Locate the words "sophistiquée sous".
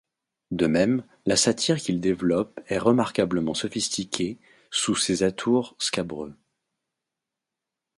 3.53-4.95